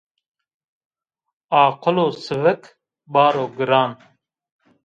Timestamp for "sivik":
2.23-2.63